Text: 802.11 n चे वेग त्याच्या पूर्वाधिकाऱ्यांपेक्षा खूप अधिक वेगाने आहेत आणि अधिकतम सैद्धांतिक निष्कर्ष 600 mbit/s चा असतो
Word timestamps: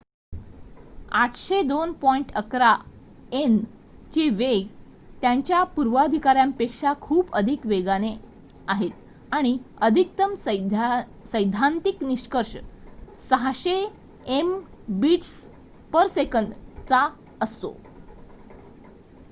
802.11 1.15 2.69
n 3.39 3.57
चे 4.11 4.23
वेग 4.31 4.67
त्याच्या 5.21 5.61
पूर्वाधिकाऱ्यांपेक्षा 5.75 6.93
खूप 7.01 7.35
अधिक 7.35 7.65
वेगाने 7.65 8.09
आहेत 8.67 9.33
आणि 9.33 9.55
अधिकतम 9.81 10.33
सैद्धांतिक 11.25 12.03
निष्कर्ष 12.03 12.55
600 13.19 13.75
mbit/s 14.39 16.25
चा 16.87 17.07
असतो 17.41 17.75